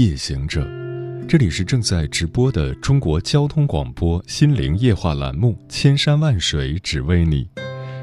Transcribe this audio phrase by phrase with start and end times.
[0.00, 0.66] 夜行者，
[1.28, 7.44] 这里是正在直播的中国交通广播心灵夜话栏目《千山万水只为你》，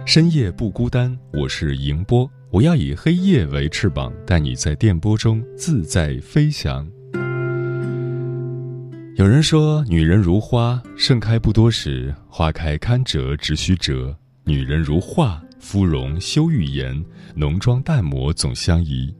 [0.06, 6.88] 深夜不孤单，我是迎波，我要以黑夜为翅膀，带你在电波中自在飞翔。
[9.16, 17.04] 有人说，女人如花，盛开不多时，花开堪折直须折；女人如画，芙蓉羞欲言，
[17.34, 19.12] 浓妆淡抹总相宜。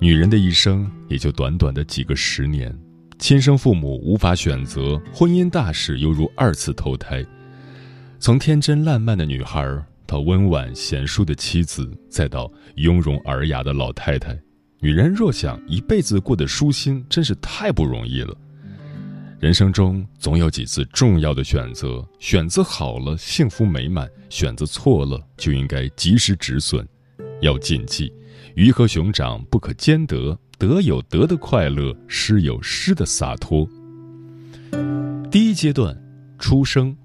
[0.00, 2.72] 女人的一生也就短短的几个十年，
[3.18, 7.24] 亲生父母无法选择，婚姻大事犹如二次投胎。
[8.20, 9.60] 从天真烂漫的女孩
[10.06, 14.38] 到温婉贤淑的妻子，再到雍容尔雅的老太太，
[14.78, 18.32] 女人若想一辈子过得舒心，真是太不容易了。
[19.40, 26.86] 人生中总有几次重要的选择，选择好了幸福美满，选择错了就应该及时止损，
[27.40, 28.12] 要谨记。
[28.58, 33.64] 鱼和熊掌不可兼得，得有得的快乐，失有失的洒脱。
[35.30, 35.96] 第一阶段，
[36.40, 36.96] 出生，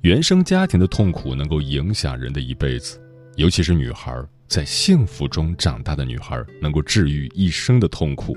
[0.00, 3.00] 原生家庭的痛苦能够影响人的一辈子，
[3.36, 4.12] 尤其是女孩，
[4.48, 8.36] 在幸福中长大的女孩能够治愈一生的痛苦，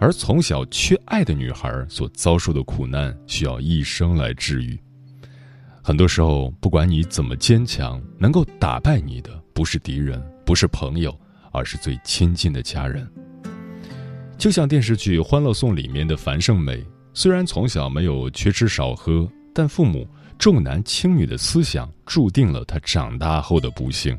[0.00, 4.80] 而从小缺爱的女孩所遭受的苦难需要一生来治愈。
[5.82, 11.14] 很多时候，不管你怎么坚强，能够打败你的不是敌人，不是朋友。
[11.54, 13.08] 而是最亲近的家人。
[14.36, 20.06] 就像电视剧《欢乐颂》里面的樊胜美，虽然从小没有缺吃少喝，但父母
[20.38, 24.18] 重男轻女的思想注定了她长大后的不幸。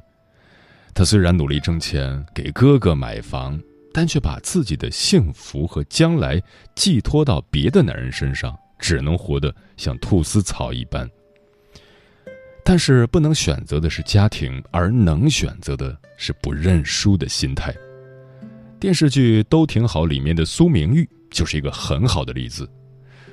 [0.93, 3.61] 她虽然努力挣钱给哥哥买房，
[3.93, 6.41] 但却把自己的幸福和将来
[6.73, 11.07] 寄托到别的男人身上，只能活得像菟丝草一般。
[12.67, 17.71] 但是不能选择的是家庭，而能选择的是不认输的心态。
[18.79, 22.67] 电视剧《都挺好》里面的苏明玉就是一个很好的例子。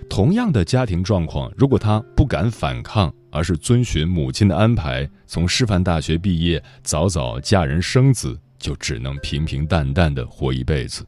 [0.06, 11.06] 同样的家庭状况，如果她不敢反抗，而是遵循母亲的安排，从师范大学毕业，早早嫁人生子，就只能平平淡淡的活一辈子。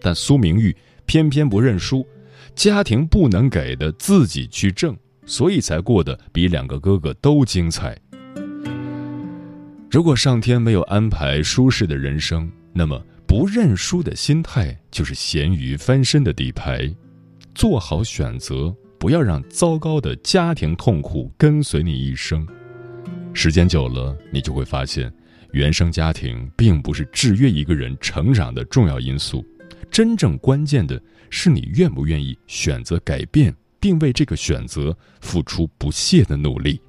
[0.00, 0.74] 但苏明玉
[1.06, 2.06] 偏偏不认输，
[2.54, 4.96] 家庭不能给的，自己去挣。
[5.26, 7.98] 所以才过得比两个哥哥都精彩。
[9.90, 16.92] 如果上天没有安排舒适的人生，那么不认输的心态就是咸鱼翻身的底牌。
[17.54, 22.44] 做好选择，不要让糟糕的家庭痛苦跟随你一生。
[23.32, 25.12] 时间久了，你就会发现，
[25.52, 29.46] 原生家庭并不是制约一个人成长的重要因素，
[29.90, 33.54] 真正关键的是你愿不愿意选择改变。
[33.84, 36.80] 并为这个选择付出不懈的努力。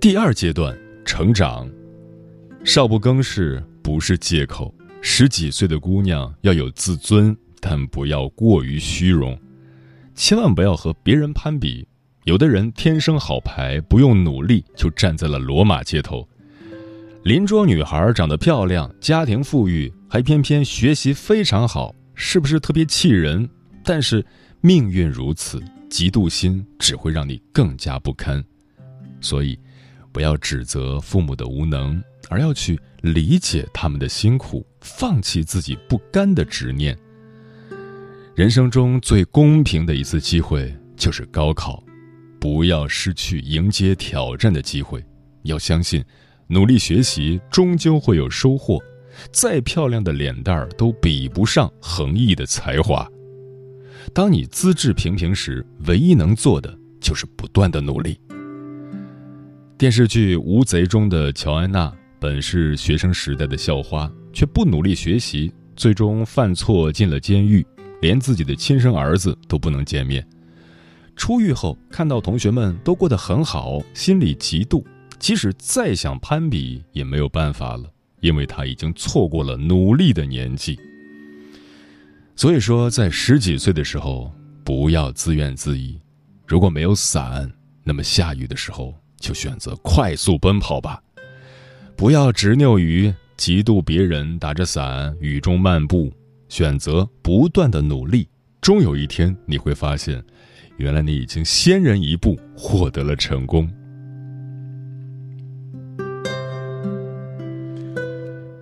[0.00, 0.74] 第二阶段
[1.04, 1.70] 成长，
[2.64, 4.74] 少不更事不是借口。
[5.02, 9.38] 十几岁的姑娘要有自尊，但不要过于虚荣，
[10.14, 11.86] 千万不要和别人攀比。
[12.24, 16.26] 有的人天生好牌，不用努力就站在了罗马街头。
[17.28, 19.92] 邻桌女孩长得漂亮，家庭富裕。
[20.08, 23.46] 还偏偏学习非常好，是不是特别气人？
[23.84, 24.24] 但是
[24.62, 28.42] 命运如此，嫉妒心只会让你更加不堪。
[29.20, 29.58] 所以，
[30.10, 36.96] 不要指责父母的无能，而要去理解他们的辛苦，放弃自己不甘的执念。
[38.34, 41.84] 人生中最公平的一次机会就是高考，
[42.40, 45.04] 不要失去迎接挑战的机会。
[45.42, 46.02] 要相信，
[46.48, 48.82] 努力学习终究会有收获。
[49.32, 53.06] 再漂亮的脸蛋儿都比不上横溢的才华。
[54.14, 58.18] 当你资质平平时，唯一能做的就是不断的努力。
[59.76, 67.66] 电视剧《无贼》中的乔安娜本是学生时代的校花，却不努力学习，最终犯错进了监狱，
[68.00, 70.24] 连自己的亲生儿子都不能见面。
[71.16, 74.82] 出狱后看到同学们都过得很好，心里嫉妒，
[75.18, 77.90] 即使再想攀比也没有办法了。
[78.20, 80.76] 因为他已经错过了努力的年纪，
[82.34, 84.32] 所以说，在十几岁的时候
[84.64, 85.96] 不要自怨自艾。
[86.44, 87.48] 如果没有伞，
[87.84, 91.00] 那么下雨的时候就选择快速奔跑吧。
[91.94, 93.06] 不要执拗于
[93.36, 96.12] 嫉妒别人打着伞雨中漫步，
[96.48, 98.28] 选择不断的努力，
[98.60, 100.20] 终有一天你会发现，
[100.76, 103.70] 原来你已经先人一步获得了成功。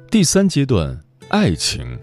[0.08, 0.99] 第三阶段，
[1.31, 1.99] 爱情。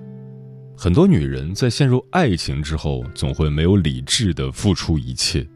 [0.78, 5.48] 很多女人在陷入爱情之后，总会没有理智的付出一切。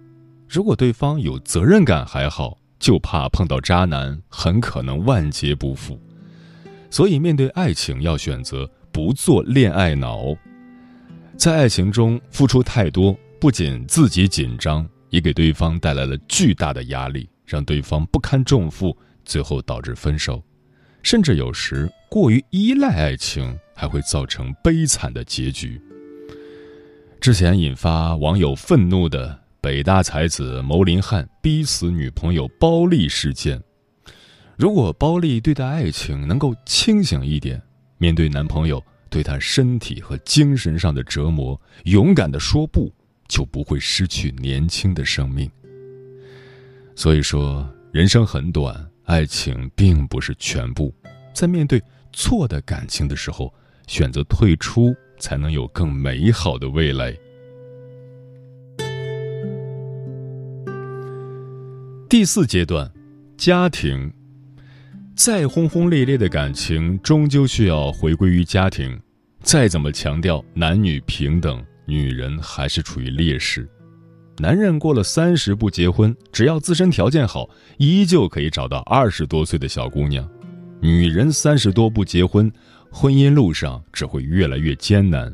[0.47, 5.99] 如果对方有责任感还好，就怕碰到渣男，很可能万劫不复。
[6.89, 10.33] 所以，面对爱情要选择不做恋爱脑。
[11.35, 20.41] 在爱情中付出太多，不仅自己紧张，也给对方带来了巨大的压力，让对方不堪重负，最后导致分手。
[21.03, 25.81] 甚至有时过于依赖爱情，还会造成悲惨的结局。
[27.19, 33.61] 之前引发网友愤怒的北大才子牟林汉逼死女朋友包丽事件，
[34.55, 37.61] 如果包丽对待爱情能够清醒一点，
[37.97, 42.91] 面对男朋友对她身体和精神上的折磨，勇敢的说不，
[43.27, 45.49] 就不会失去年轻的生命。
[46.95, 48.87] 所以说，人生很短。
[49.05, 50.93] 爱情并不是全部，
[51.33, 51.81] 在面对
[52.19, 53.53] 错的感情的时候，
[53.85, 57.15] 选择退出，才能有更美好的未来。
[62.09, 62.91] 第四阶段，
[63.37, 64.11] 家庭，
[65.15, 68.99] 再轰轰烈烈的感情，终究需要回归于家庭。
[69.43, 73.69] 再怎么强调男女平等，女人还是处于劣势。
[74.39, 77.47] 男人过了三十不结婚，只要自身条件好，
[77.77, 80.27] 依旧可以找到二十多岁的小姑娘；
[80.79, 82.51] 女人三十多不结婚，
[82.91, 85.33] 婚姻路上只会越来越艰难。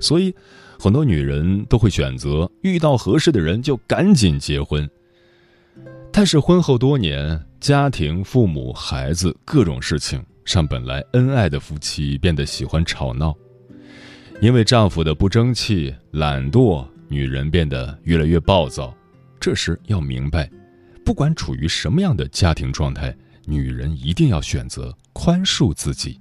[0.00, 0.34] 所以，
[0.78, 4.88] 很多女人都会选择遇到合适的人就赶紧结婚。
[6.12, 13.34] 但是婚后多年，家庭、父母、孩子各种事情，让本来恩爱的夫妻变得喜欢吵闹，
[14.40, 16.86] 因为丈夫的不争气、懒惰。
[17.12, 18.96] 女人变得越来越暴躁，
[19.40, 20.48] 这时要明白，
[21.04, 23.12] 不管处于什么样的家庭状态，
[23.46, 26.20] 女人一定要选择宽恕自己，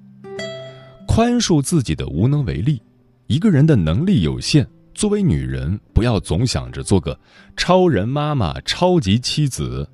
[1.08, 2.82] 宽恕自己的无能为力。
[3.28, 7.20] 一个人的能力有限，作为女人，不要总想着做个
[7.56, 9.90] 超人妈妈、超级妻子，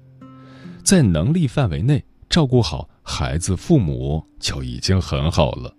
[0.84, 5.74] 在能力范围内照顾好孩子、父母就已经很好了，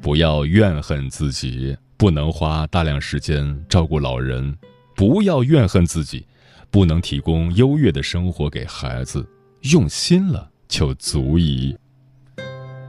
[0.00, 1.76] 不要怨恨自己。
[1.98, 4.58] 不能花大量时间照顾老人，
[4.96, 6.26] 不要怨恨自己，
[6.68, 9.24] 不能提供优越的生活给孩子，
[9.70, 11.76] 用心了就足以。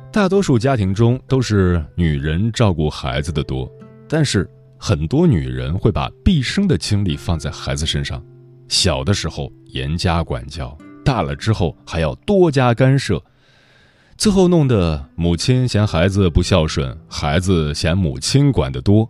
[0.09, 3.69] 大多数家庭中都是女人照顾孩子的多，
[4.07, 8.24] 但是很多女人会把毕生的精力放在孩子身上，
[8.69, 13.21] 小的时候严加管教，大了之后还要多加干涉。
[14.15, 19.09] 最后弄得母亲嫌孩子不孝顺，孩子嫌母亲管得多。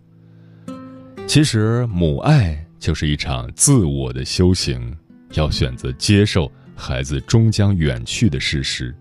[1.27, 4.97] 其实母爱就是一场自我的修行，
[5.33, 8.95] 要选择接受孩子终将远去的事实。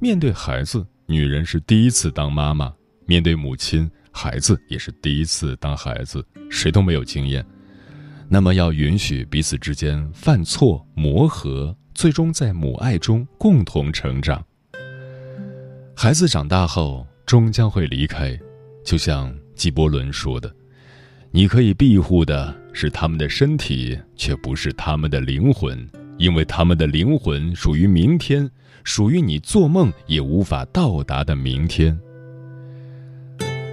[0.00, 2.72] 面对孩子，女人是第一次当妈妈；
[3.06, 7.44] 面对母亲，孩子也是第一次当孩子，谁都没有经验。
[8.28, 14.44] 那么要允许彼此之间犯错、磨合，最终在母爱中共同成长。
[15.96, 18.38] 孩子长大后终将会离开，
[18.84, 20.50] 就像纪伯伦说的
[21.30, 25.86] ：“你可以庇护的是他们的身体，却不是他们的灵魂，
[26.20, 28.48] 因为他们的灵魂属于明天，
[28.84, 31.98] 属于你做梦也无法到达的明天。”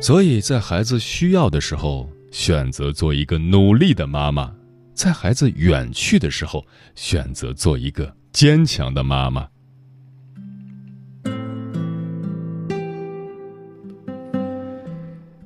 [0.01, 4.49] 所以在孩子需要的时候，选择做一个努力的妈妈；
[4.93, 9.45] 在孩子远去的时候，选择做一个坚强的妈妈。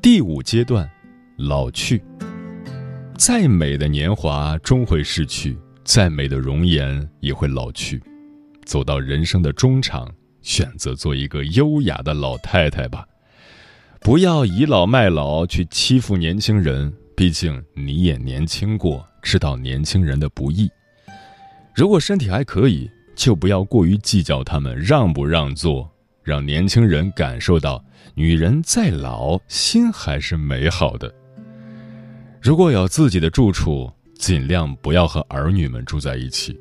[0.01, 0.88] 第五阶段，
[1.38, 2.03] 老去。
[3.17, 8.02] 再美的年华终会逝去，再美的容颜也会老去。
[8.66, 10.10] 走到人生的中场，
[10.42, 13.06] 选择做一个优雅的老太太吧，
[14.00, 16.92] 不要倚老卖老去欺负年轻人。
[17.16, 20.70] 毕竟你也年轻过，知道年轻人的不易。
[21.76, 25.88] 如果身体还可以，就不要过于计较他们让不让座，
[26.24, 27.84] 让年轻人感受到。
[28.16, 31.14] 女人再老，心还是美好的。
[32.42, 36.56] 如果有自己的住处，尽量不要和儿女们住在一起。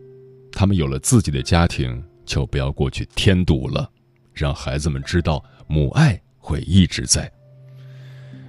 [0.51, 3.87] 他们有了自己的家庭，就不要过去添堵了。
[4.33, 7.31] 让孩子们知道，母爱会一直在。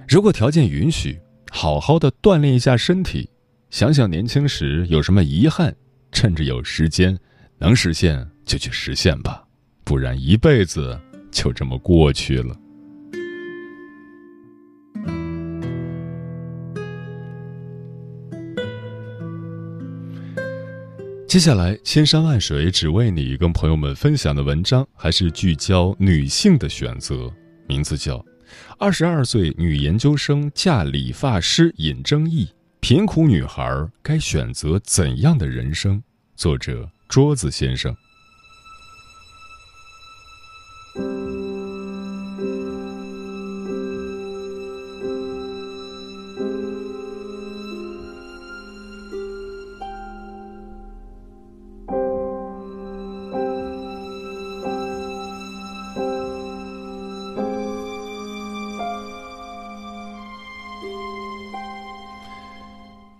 [0.08, 3.28] 如果条件允许，好好的锻炼一下身体，
[3.68, 5.76] 想想年轻时有什么遗憾，
[6.10, 7.18] 趁着有时间，
[7.58, 9.44] 能实现就去实现吧。
[9.84, 10.98] 不然一辈子。
[11.30, 12.54] 就这么过去了。
[21.32, 27.32] 接下来，千山万水只为你，跟朋友们分享的文章还是聚焦女性的选择，
[27.66, 28.18] 名字叫
[28.78, 33.64] 《二十二岁女研究生嫁理发师引争议，贫苦女孩
[34.02, 35.96] 该选择怎样的人生》，
[36.36, 37.96] 作者桌子先生。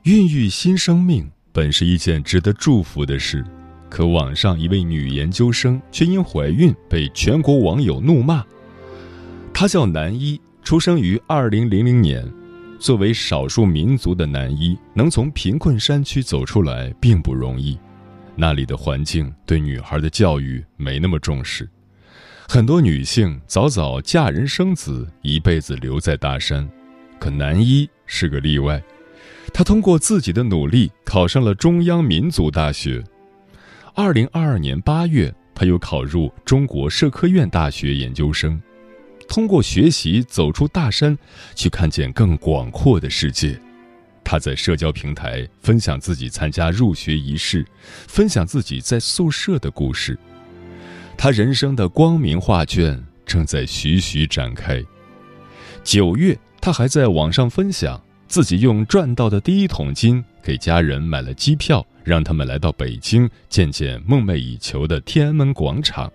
[0.04, 3.44] 孕育新生命本是一件值得祝福的事，
[3.88, 8.44] 可网上一位女研究生却因怀孕被全国网友怒骂。
[9.54, 12.28] 她叫南一，出生于二零零零年。
[12.80, 17.78] 作为少数民族的南一，能从贫困山区走出来并不容易。
[18.35, 21.71] 那里的环境对女孩的教育没那么重视，
[22.49, 26.68] 很多女性早早嫁人生子，一辈子留在大山。
[27.21, 28.82] 可南一是个例外。
[29.52, 33.02] 他通过自己的努力考上了中央民族大学。
[33.94, 38.61] 二零二二年八月，他又考入中国社科院大学研究生。
[39.28, 41.16] 通过学习走出大山，
[41.54, 43.59] 去看见更广阔的世界。
[44.25, 47.66] 他在社交平台分享自己参加入学仪式，
[48.09, 50.18] 分享自己在宿舍的故事。
[51.16, 54.82] 他人生的光明画卷正在徐徐展开。
[55.85, 58.02] 九月，他还在网上分享。
[58.32, 66.10] 自己用赚到的第一桶金给家人买了机票，让他们来到北京见见梦寐以求的天安门广场。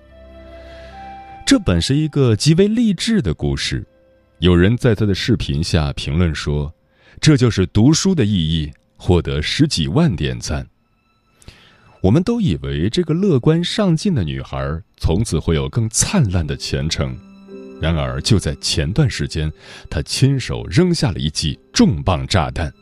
[1.46, 3.86] 这本是一个极为励志的故事，
[4.40, 6.74] 有人在他的视频下评论说
[7.22, 10.68] ：“这就是读书的意义。”获得十几万点赞。
[12.02, 17.16] 我们都以为这个乐观上进的女孩从此会有更灿烂的前程。
[17.80, 19.52] 然而，就在前段时间，
[19.90, 22.74] 他亲手扔下了一记重磅炸弹。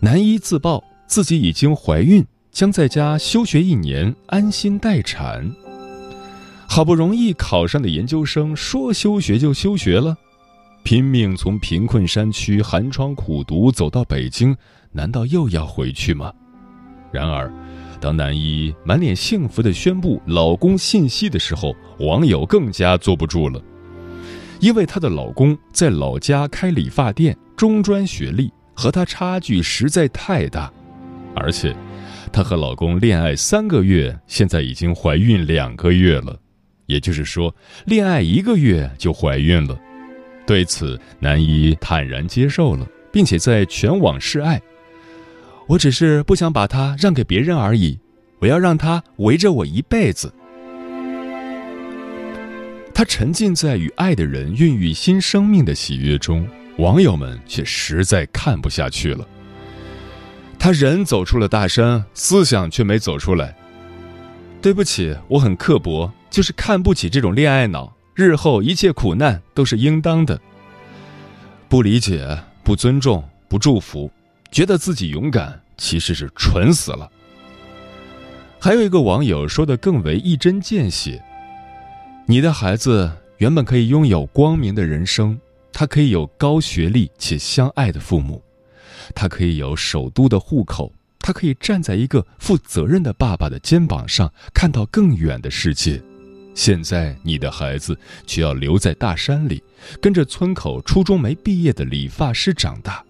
[0.00, 5.50] 男一自曝自己已经怀孕，将在家休学一年，安心待产。
[6.66, 10.16] 好不容易考上的研究生，说休学就休学了，
[10.82, 14.56] 拼命从贫困山区寒窗苦读走到北京，
[14.92, 16.32] 难道又要回去吗？
[17.12, 17.50] 然而。
[18.00, 23.60] 当男一满脸幸福地宣布老公信息的时候，网友更加坐不住了，
[24.60, 30.72] 因为她的老公在老家开理发店，中专学历，和她差距实在太大，
[31.34, 31.74] 而且，
[32.32, 36.38] 她和老公恋爱三个月，现在已经怀孕两个月了，
[36.86, 37.52] 也就是说，
[37.86, 39.76] 恋爱一个月就怀孕了。
[40.46, 44.62] 对此，男一坦然接受了，并且在全网示爱。
[45.68, 47.98] 我只是不想把它让给别人而已，
[48.38, 50.32] 我要让它围着我一辈子。
[52.94, 56.48] 他沉浸在与爱的人孕育新生命的喜悦中，
[56.78, 59.28] 网友们却实在看不下去了。
[60.58, 63.54] 他人走出了大山，思想却没走出来。
[64.60, 67.94] 对不起，我很刻薄，就是看不起这种恋爱脑。
[68.14, 70.40] 日后一切苦难都是应当的。
[71.68, 74.10] 不理解，不尊重，不祝福。
[74.50, 77.10] 觉得自己勇敢，其实是蠢死了。
[78.60, 81.22] 还有一个网友说的更为一针见血
[82.26, 85.38] ：“你的孩子原本可以拥有光明的人生，
[85.72, 88.42] 他可以有高学历且相爱的父母，
[89.14, 96.02] 他可以有首都的户口，他可以站在一个负责任的爸爸的肩膀上，看到更远的世界。
[96.52, 99.62] 现在你的孩子却要留在大山里，
[100.00, 103.04] 跟着村口初中没毕业的理发师长大。”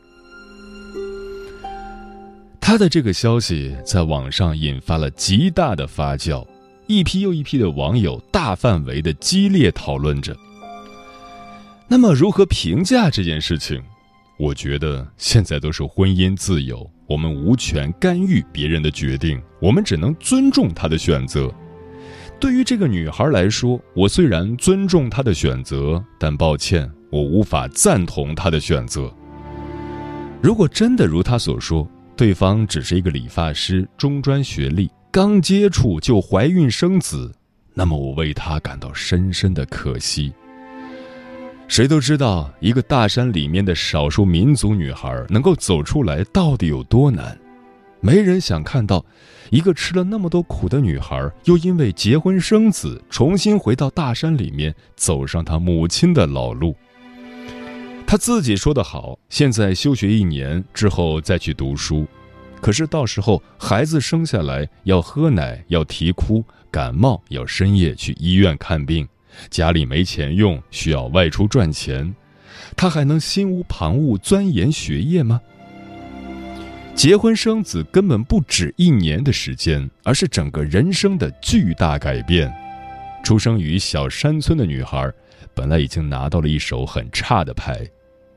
[2.68, 6.46] 他的这个消息在网上引发了极大的发酵，
[6.86, 10.36] 一批又一批的网友大范围的激烈讨论着。
[11.88, 13.82] 那么，如何评价这件事情？
[14.38, 21.50] 我觉得现在都是婚姻自由，我们无权干预别人的决定，我们只能尊重她的选择。
[22.38, 29.10] 对于这个女孩来说，我虽然尊重她的选择，但抱歉，我无法赞同她的选择。
[30.42, 37.32] 如果真的如她所说，对方只是一个理发师，中专学历，刚接触就怀孕生子，
[37.74, 40.32] 那么我为他感到深深的可惜。
[41.68, 47.38] 谁都知道，一个大山里面的少数民族女孩能够走出来到底有多难，
[48.00, 49.06] 没人想看到
[49.50, 56.74] 一个吃了那么多苦的女孩，又因为结婚生子，重新回到大山里面，走上她母亲的老路。
[58.10, 62.06] 他自己说的好，现在休学一年之后再去读书，
[62.58, 69.06] 可是到时候孩子生下来要喝奶，要啼哭，感冒要深夜去医院看病，
[69.50, 72.16] 家里没钱用，需要外出赚钱，
[72.74, 75.38] 他还能心无旁骛钻研学业吗？
[76.94, 82.50] 结婚生子根本不止一年的时间，而是整个人生的巨大改变。
[83.22, 85.12] 出生于小山村的女孩，
[85.52, 87.86] 本来已经拿到了一手很差的牌。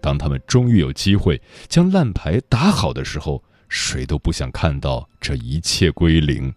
[0.02, 6.54] 当他们终于有机会将烂牌打好的时候，谁都不想看到这一切归零。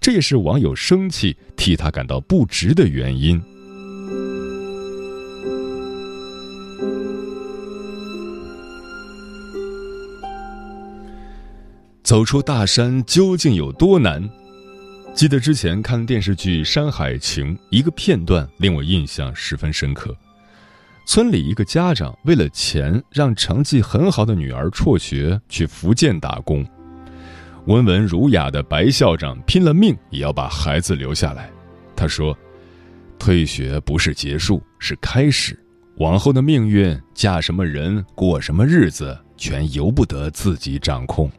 [0.00, 3.42] 这也是网友生气、替他感到不值的原因。
[12.02, 14.28] 走出大山究竟有多难？
[15.14, 20.14] 记得之前看电视剧《山海情》，一个片段令我印象十分深刻。
[21.06, 26.66] 村里一个家长为了钱，让成绩很好的女儿辍学去福建打工。
[27.66, 31.50] 温文儒雅的白校长拼了命也要把孩子留下来。
[31.94, 32.36] 他说
[33.18, 35.58] ：“退学不是结束，是开始。
[35.98, 41.30] 往后的命运，嫁什么人，过什么日子，全由不得自己掌控。”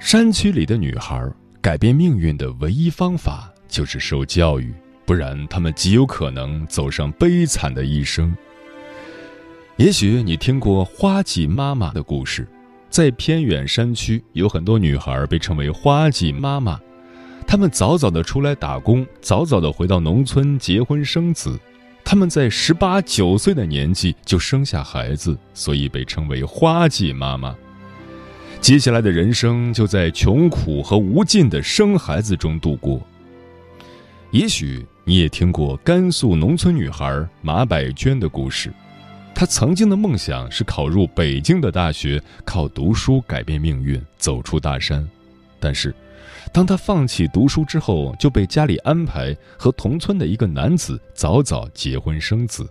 [0.00, 1.22] 山区里的女孩
[1.60, 4.72] 改变命运的唯一方法就是受教育。
[5.10, 8.32] 不然，他们极有可能走上悲惨的一生。
[9.76, 12.46] 也许你听过花季妈妈的故事，
[12.88, 16.78] 在偏远山区，有很多女孩被称为花季妈妈，
[17.44, 21.58] 她们早早的出来打工，早早的回到农村结婚生子，
[22.04, 27.52] 她们在十八九岁的年纪就生下孩子，所以被称为花季妈妈。
[28.60, 33.04] 接下来的人生就在穷苦和无尽的生孩子中度过。
[34.30, 34.86] 也许。
[35.04, 38.72] 你也听过甘肃农村女孩马百娟的故事，
[39.34, 45.08] 她曾经的梦想是考入北京的大学，靠读书改变命运，走出大山。
[45.58, 45.94] 但是，
[46.52, 52.68] 当她放弃读书之后，就被家里安排和同村的一个男子早早结婚生子。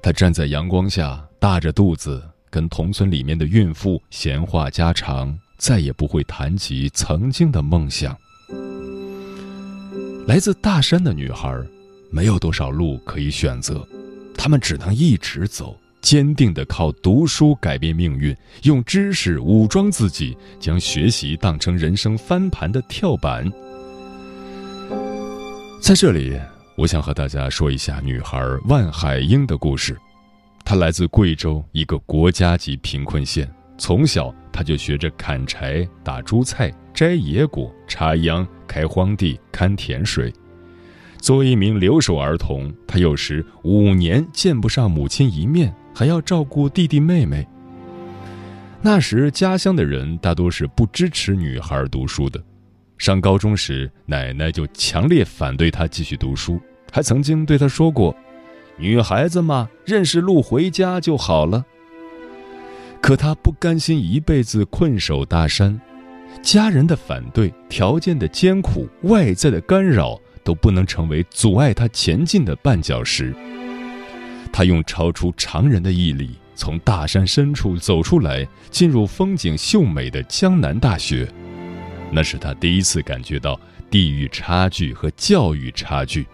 [0.00, 8.16] 她站在阳光下，大着肚子，跟同村里面的孕妇闲话家常，再也不会谈及曾经的梦想。
[10.26, 11.56] 来自大山的女孩，
[12.10, 13.86] 没有多少路可以选择，
[14.36, 23.48] 她们只能一直走，坚定地靠读书改变命运，用知识武装自己，将学习当成人生翻盘的跳板。
[25.80, 26.36] 在这里，
[26.76, 29.96] 我想和大家说一下女孩万海英的故事。
[30.64, 36.74] 她来自贵州一个国家级贫困县，从小她就学着砍柴、打猪菜。
[36.92, 40.32] 摘野果、插秧、开荒地、看田水。
[41.18, 47.46] 作为一名留守儿童，他有时五年见不上母亲一面，还要照顾弟弟妹妹。
[48.82, 52.40] 那时家乡的人大多是不支持女孩读书的。
[52.98, 56.60] 上高中时，奶奶就强烈反对他继续读书，
[56.92, 58.14] 还曾经对他说过
[58.78, 61.64] ：“女孩子嘛，认识路回家就好了。”
[63.02, 65.80] 可他不甘心一辈子困守大山。
[66.42, 73.34] 家人的反对、条件的艰苦、外在的干扰，都不能成为阻碍他前进的绊脚石。
[74.52, 81.28] 他用超出常人的毅力，从大山深处走出来，进入风景秀美的江南大学。
[82.10, 86.26] 那是他第一次感觉到地域差距和教育差距。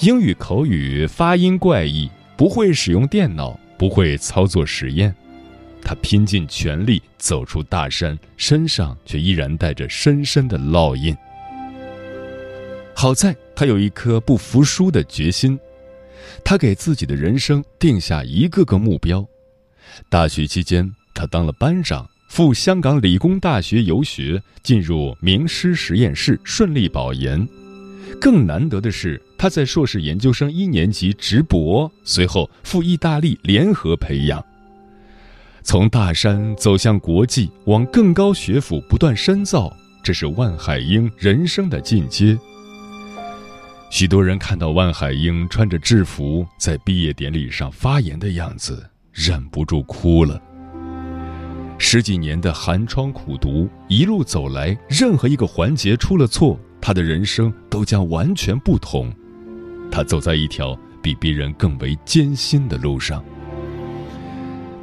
[0.00, 5.14] 英语口语发音怪异，不会使用电脑，不会操作实验。
[5.86, 11.16] 他拼尽全力走出大山，身上却依然带着深深的烙印。
[12.92, 15.56] 好在他有一颗不服输的决心，
[16.42, 19.24] 他给自己的人生定下一个个目标。
[20.08, 27.46] 大学期间，他当了班长，赴香港理工大学游学，进入名师实验室，顺利保研。
[28.20, 34.44] 更难得的是，他在硕士研究生一年级直博，随后赴意大利联合培养。
[35.66, 42.38] 从大山走向国际，往更高学府不断深造，这是万海英人生的进阶。
[43.90, 50.40] 许多人看到万海英穿着制服在毕业典礼上发言的样子，忍不住哭了。
[51.78, 59.12] 十几年的寒窗苦读，一路走来，任何一个环节出了错，他的人生都将完全不同。
[59.90, 63.24] 他走在一条比别人更为艰辛的路上。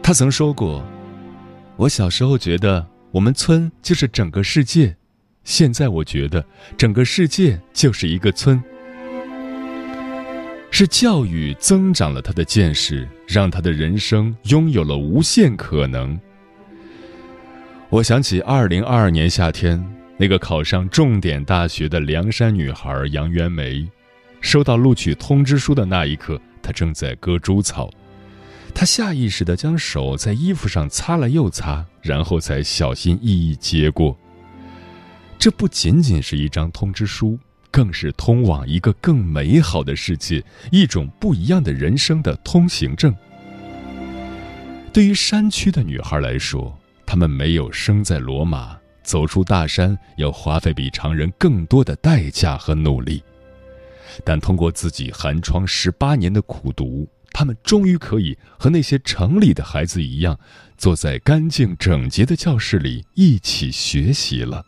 [0.05, 0.85] 他曾说过
[1.77, 4.93] ：“我小时候觉得我们村就是整个世界，
[5.45, 6.45] 现在我觉得
[6.77, 8.61] 整个世界就是一个村。
[10.69, 16.19] 是教育增长了他的见识，让他的人生拥有了无限可能。
[17.89, 19.81] 我想起二零二二年夏天，
[20.17, 23.89] 那个考上重点大学的凉山女孩杨元梅，
[24.41, 27.89] 收到录取通知书的那一刻，她正在割猪草。
[28.73, 34.17] 他下意识地将手在衣服上擦了又擦，然后才小心翼翼接过。
[35.38, 37.39] 这不仅仅是一张通知书。
[37.71, 43.12] 更是通往一个更美好的世界、一种不一样的人生的通行证。
[44.93, 53.23] 对于山区的女孩来说，她们没有生在罗马，走出大山要花费比常人更多的代价和努力。
[54.23, 60.39] 但通过自己寒窗十八年的苦读，他们终于可以和那些城里的孩子一样，
[60.77, 64.63] 坐在干净整洁的教室里一起学习了。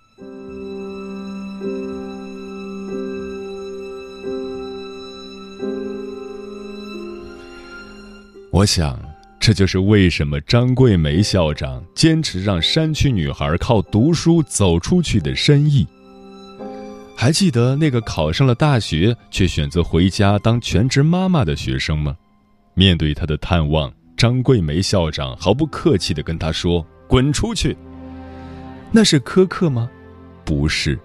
[8.51, 8.97] 我想，
[9.38, 15.86] 这就是为什么张桂梅校长坚持让山区女孩靠读书走出去的深意。
[17.17, 22.15] 还记得那个考上了大学却选择回家当全职妈妈的学生吗？
[22.76, 27.76] 面对他的探望，张桂梅校长毫不客气地跟他说：“滚出去。”
[28.92, 29.90] 那是苛刻吗？
[30.44, 31.00] 不是。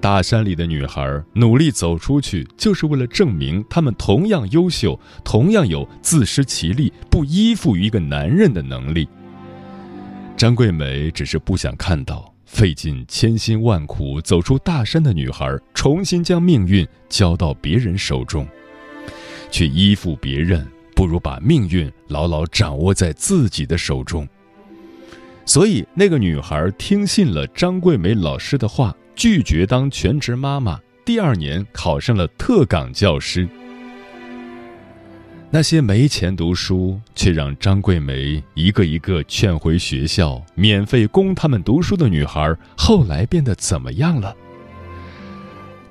[0.00, 9.08] 大山里的女孩努力走出去，就是为了证明她们同样优秀，同样有自食其力、不依附于一个男人的能力。
[10.36, 18.46] 张桂梅只是不想看到费尽千辛万苦走出大山的女孩重新将命运交到别人手中，
[19.50, 20.64] 去依附别人，
[20.96, 24.28] 不如把命运牢牢掌握在自己的手中。
[25.44, 28.92] 所以，那个女孩听信了张桂梅老师的话。
[29.18, 33.48] 拒绝当全职妈妈，第二年考上了特岗教师。
[35.48, 44.36] 那些没钱读书却让张桂梅一个一个劝回学校、免费供他们读书的女孩，后来变得怎么样了？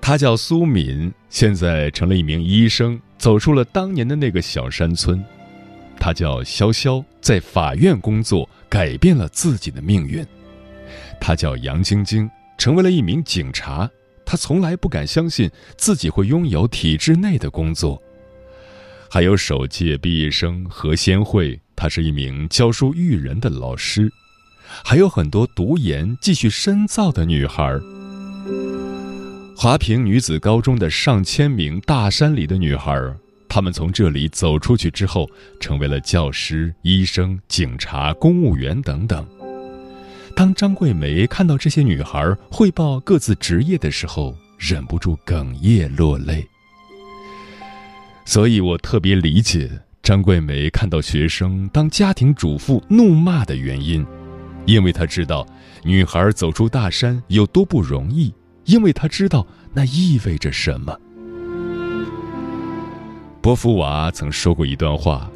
[0.07, 5.25] 她叫苏敏，现在成了一名医生，走出了当年的那个小山村。
[5.99, 10.23] 她叫潇潇，在法院工作，改变了自己的命运。
[11.19, 12.29] 她叫杨晶晶。
[12.55, 13.89] 成为了一名警察，
[14.23, 17.99] 他从来不敢相信自己会拥有体制内的工作。
[19.09, 24.07] 还有首届毕业生何先慧，她是一名教书育人的老师。
[24.83, 27.75] 还有很多读研继续深造的女孩。
[29.65, 32.95] 华坪女子高中的上千名大山里的女孩，
[33.49, 35.27] 她们从这里走出去之后，
[35.59, 39.27] 成为了教师、医生、警察、公务员等等。
[40.35, 46.47] 当张桂梅看到这些女孩汇报各自职业的时候，忍不住哽咽落泪。
[48.23, 49.67] 所以我特别理解
[50.03, 54.05] 张桂梅看到学生当家庭主妇怒骂的原因，
[54.67, 55.43] 因为她知道
[55.83, 58.31] 女孩走出大山有多不容易，
[58.65, 60.99] 因为他知道那意味着什么。
[63.41, 65.29] 波伏娃曾说过一段话：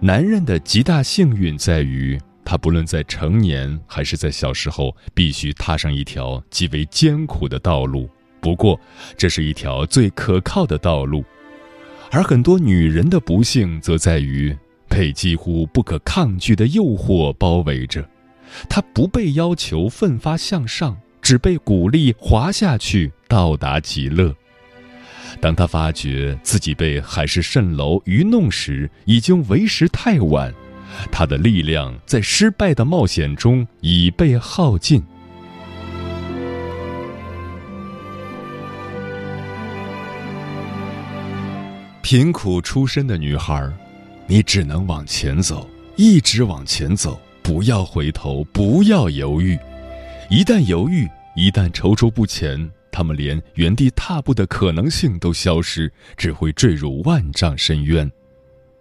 [0.00, 2.20] 男人的极大幸运在于。
[2.42, 8.10] 他不论在成年还是在小时候，必须踏上一条极为艰苦的道路。
[8.40, 8.80] 不过，
[9.16, 11.22] 这是一条最可靠的道路。
[12.10, 14.56] 而很多女人的不幸，则在于
[14.88, 18.04] 被几乎不可抗拒的诱惑包围着，
[18.68, 20.98] 她不被要求奋发向上，
[21.30, 24.34] 只被鼓励滑下去，到达极乐。
[25.40, 30.52] 当他发觉自己被海市蜃楼愚弄时，已经为时太晚。
[31.12, 35.00] 他的力量在失败的冒险中已被耗尽。
[42.02, 43.72] 贫苦出身的女孩，
[44.26, 49.56] 你只能往前走，一直往前走，不要回头，不要犹豫。
[50.28, 58.10] 一旦犹豫，一旦踌躇不前，他们连原地踏步的可能性都消失，只会坠入万丈深渊。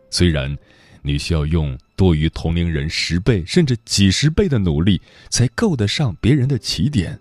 [0.10, 0.58] 虽然。
[1.02, 7.18] 你需要用多于同龄人十倍甚至几十倍的努力，才够得上别人的起点，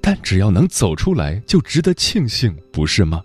[0.00, 3.22] 但只要能走出来，就值得庆幸，不是吗？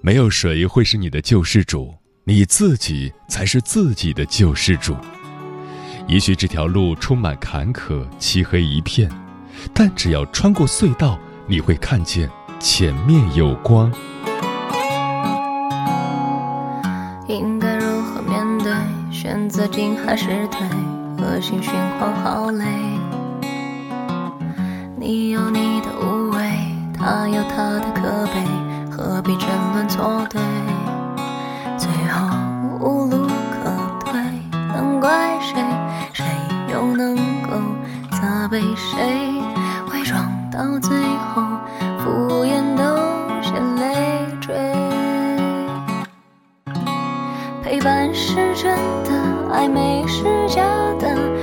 [0.00, 4.96] 没有谁会是你的救世主，你自己才是自己的救世主。
[6.06, 9.10] 也许这条路充满坎坷，漆黑一片，
[9.72, 13.90] 但只要穿过隧道，你会看见前面有光。
[17.28, 18.72] 应该如何面对，
[19.12, 20.66] 选择进还是退？
[21.18, 22.64] 恶性循环好累。
[24.96, 26.38] 你有你的无畏，
[26.92, 28.44] 他有他的可悲，
[28.90, 30.40] 何必争论错对。
[31.78, 32.36] 最后
[32.80, 34.20] 无路可退，
[34.52, 35.60] 能怪谁？
[38.48, 39.32] 被谁
[39.92, 40.96] 伪装到最
[41.34, 41.42] 后，
[41.98, 42.84] 敷衍都
[43.42, 44.54] 嫌累赘。
[47.62, 49.10] 陪伴是真的，
[49.52, 50.62] 暧昧是假
[51.00, 51.35] 的。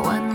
[0.00, 0.27] one.